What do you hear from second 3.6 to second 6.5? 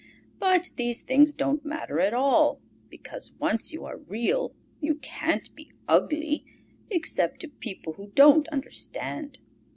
you are Real you can't be ugly,